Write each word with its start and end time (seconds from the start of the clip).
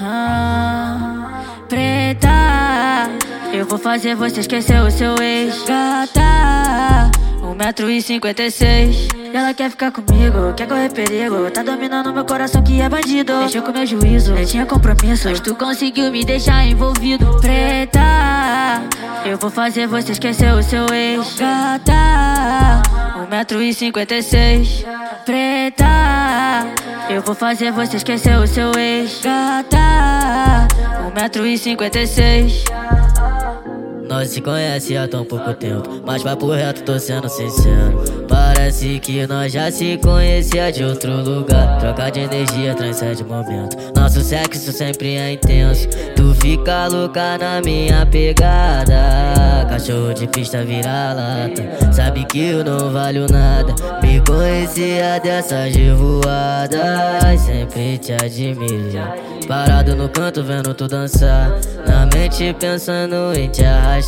Ah, 0.00 1.42
preta, 1.68 2.28
eu 3.52 3.66
vou 3.66 3.78
fazer 3.78 4.14
você 4.14 4.40
esquecer 4.40 4.80
o 4.80 4.90
seu 4.90 5.14
ex. 5.22 5.64
Gata, 5.64 7.10
1,56m. 7.42 9.22
Ela 9.34 9.54
quer 9.54 9.70
ficar 9.70 9.90
comigo, 9.90 10.52
quer 10.54 10.68
correr 10.68 10.92
perigo. 10.92 11.50
Tá 11.50 11.62
dominando 11.62 12.12
meu 12.12 12.24
coração 12.24 12.62
que 12.62 12.80
é 12.80 12.88
bandido. 12.88 13.38
Deixou 13.38 13.62
com 13.62 13.72
meu 13.72 13.86
juízo, 13.86 14.34
nem 14.34 14.44
tinha 14.44 14.66
compromisso. 14.66 15.28
Mas 15.28 15.40
tu 15.40 15.54
conseguiu 15.54 16.10
me 16.12 16.24
deixar 16.24 16.66
envolvido. 16.66 17.40
Preta, 17.40 18.82
eu 19.24 19.38
vou 19.38 19.50
fazer 19.50 19.86
você 19.86 20.12
esquecer 20.12 20.52
o 20.52 20.62
seu 20.62 20.86
ex. 20.92 21.34
Gata. 21.38 22.21
1,56m. 23.30 24.84
Preta, 25.24 26.66
eu 27.10 27.22
vou 27.22 27.34
fazer 27.34 27.72
você 27.72 27.96
esquecer 27.96 28.36
o 28.38 28.46
seu 28.46 28.72
ex. 28.78 29.20
Gata, 29.22 30.68
1,56m. 31.14 33.01
Nós 34.12 34.28
se 34.28 34.42
conhece 34.42 34.94
há 34.94 35.08
tão 35.08 35.24
pouco 35.24 35.54
tempo, 35.54 35.88
mas 36.04 36.22
papo 36.22 36.50
reto, 36.50 36.82
tô 36.82 36.98
sendo 36.98 37.30
sincero. 37.30 38.04
Parece 38.28 39.00
que 39.00 39.26
nós 39.26 39.50
já 39.50 39.70
se 39.70 39.96
conhecia 39.96 40.70
de 40.70 40.84
outro 40.84 41.22
lugar. 41.22 41.78
Troca 41.78 42.10
de 42.10 42.20
energia 42.20 42.74
transcende 42.74 43.24
momento. 43.24 43.74
Nosso 43.96 44.20
sexo 44.20 44.70
sempre 44.70 45.16
é 45.16 45.32
intenso. 45.32 45.88
Tu 46.14 46.34
fica 46.42 46.88
louca 46.88 47.38
na 47.38 47.62
minha 47.62 48.04
pegada. 48.04 49.64
Cachorro 49.70 50.12
de 50.12 50.26
pista 50.26 50.62
vira 50.62 51.14
lata. 51.14 51.90
Sabe 51.90 52.26
que 52.26 52.48
eu 52.48 52.62
não 52.62 52.92
valho 52.92 53.26
nada. 53.30 53.74
Me 54.02 54.20
conhecia 54.20 55.18
dessas 55.22 55.72
de 55.72 55.90
voada. 55.90 57.20
Sempre 57.38 57.96
te 57.96 58.12
admirei. 58.12 58.92
Parado 59.48 59.96
no 59.96 60.08
canto 60.10 60.44
vendo 60.44 60.74
tu 60.74 60.86
dançar. 60.86 61.58
Na 61.86 62.06
mente 62.14 62.54
pensando 62.58 63.32
em 63.34 63.48
te 63.48 63.64
arrastar. 63.64 64.01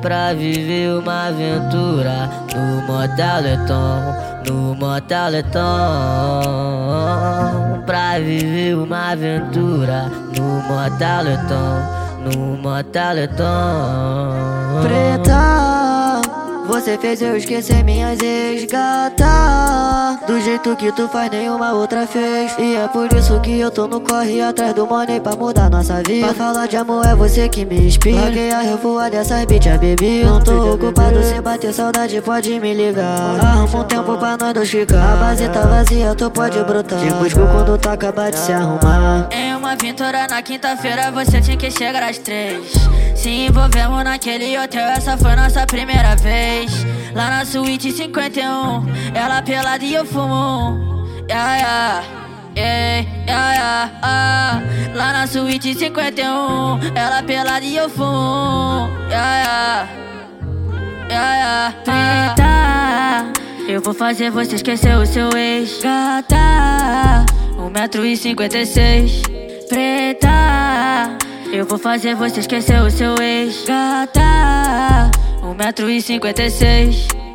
Pra 0.00 0.32
viver 0.34 0.98
uma 0.98 1.28
aventura 1.28 2.28
no 2.54 2.82
Motaleton. 2.86 4.14
No 4.48 4.74
Motaleton. 4.74 5.52
Pra 7.86 8.18
viver 8.18 8.74
uma 8.76 9.12
aventura 9.12 10.10
no 10.36 10.62
Motaleton. 10.68 12.00
No 12.24 12.56
Motaleton. 12.56 13.40
Preta, 14.82 15.69
você 16.70 16.96
fez 16.96 17.20
eu 17.20 17.36
esquecer 17.36 17.82
minhas 17.82 18.20
ex-gata 18.20 19.26
Do 20.26 20.40
jeito 20.40 20.76
que 20.76 20.92
tu 20.92 21.08
faz, 21.08 21.28
nenhuma 21.28 21.72
outra 21.72 22.06
fez. 22.06 22.56
E 22.58 22.76
é 22.76 22.86
por 22.86 23.12
isso 23.12 23.40
que 23.40 23.58
eu 23.58 23.72
tô 23.72 23.88
no 23.88 24.00
corre 24.00 24.40
atrás 24.40 24.72
do 24.72 24.86
money 24.86 25.18
pra 25.18 25.34
mudar 25.34 25.68
nossa 25.68 26.00
vida. 26.06 26.26
Pra 26.26 26.34
falar 26.34 26.68
de 26.68 26.76
amor 26.76 27.04
é 27.04 27.14
você 27.16 27.48
que 27.48 27.64
me 27.64 27.88
inspira. 27.88 28.20
Larguei 28.20 28.52
a 28.52 28.60
revoar 28.60 29.10
dessas 29.10 29.44
bitch, 29.46 29.66
a 29.66 29.76
bebi 29.76 30.22
Não 30.22 30.40
tô 30.40 30.74
ocupado, 30.74 31.20
se 31.24 31.40
bater 31.40 31.74
saudade 31.74 32.20
pode 32.20 32.60
me 32.60 32.72
ligar. 32.72 33.40
Arruma 33.44 33.80
um 33.80 33.84
tempo 33.84 34.16
pra 34.16 34.36
nós 34.36 34.54
dois 34.54 34.70
ficar. 34.70 35.14
A 35.14 35.16
base 35.16 35.48
tá 35.48 35.62
vazia, 35.62 36.14
tu 36.14 36.30
pode 36.30 36.62
brotar. 36.62 37.00
Te 37.00 37.12
busco 37.14 37.40
quando 37.48 37.76
tá 37.78 37.94
acabar 37.94 38.30
de 38.30 38.38
se 38.38 38.52
arrumar. 38.52 39.28
Em 39.32 39.56
uma 39.56 39.72
aventura 39.72 40.28
na 40.28 40.40
quinta-feira 40.40 41.10
você 41.10 41.40
tinha 41.40 41.56
que 41.56 41.68
chegar 41.70 42.04
às 42.04 42.18
três. 42.18 42.72
Se 43.16 43.28
envolvemos 43.28 44.02
naquele 44.02 44.58
hotel, 44.58 44.88
essa 44.88 45.16
foi 45.16 45.34
nossa 45.36 45.66
primeira 45.66 46.16
vez. 46.16 46.59
Lá 47.14 47.30
na 47.30 47.44
suíte 47.44 47.92
51, 47.92 48.84
ela 49.14 49.40
pelada 49.42 49.84
e 49.84 49.94
eu 49.94 50.04
fumo. 50.04 51.06
Yeah, 51.28 51.56
yeah. 51.56 52.02
Yeah, 52.56 53.06
yeah, 53.26 53.54
yeah, 53.54 53.90
ah. 54.02 54.60
Lá 54.94 55.12
na 55.12 55.26
suíte 55.26 55.74
51, 55.74 56.80
ela 56.94 57.22
pelada 57.22 57.64
e 57.64 57.76
eu 57.76 57.88
fumo. 57.88 58.88
Yeah, 59.08 59.38
yeah. 59.38 59.88
Yeah, 61.10 61.34
yeah, 61.34 61.74
Preta, 61.84 63.32
eu 63.68 63.80
vou 63.80 63.92
fazer 63.92 64.30
você 64.30 64.54
esquecer 64.54 64.96
o 64.96 65.04
seu 65.04 65.28
ex. 65.36 65.80
Gata, 65.82 67.26
1,56m. 67.56 69.68
Preta, 69.68 71.18
eu 71.52 71.66
vou 71.66 71.78
fazer 71.78 72.14
você 72.14 72.38
esquecer 72.40 72.80
o 72.80 72.90
seu 72.90 73.14
ex. 73.20 73.64
Gata, 73.64 75.10
1,56m. 75.42 77.29